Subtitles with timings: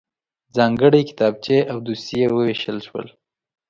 [0.55, 3.07] ځانګړی کتابچې او دوسيې وویشل شول.